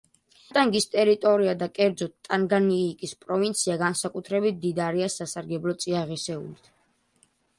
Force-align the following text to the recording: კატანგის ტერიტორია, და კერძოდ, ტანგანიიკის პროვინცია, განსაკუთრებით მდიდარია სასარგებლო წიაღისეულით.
კატანგის 0.43 0.85
ტერიტორია, 0.93 1.51
და 1.63 1.67
კერძოდ, 1.73 2.13
ტანგანიიკის 2.27 3.13
პროვინცია, 3.27 3.77
განსაკუთრებით 3.83 4.57
მდიდარია 4.61 5.11
სასარგებლო 5.17 5.77
წიაღისეულით. 5.85 6.73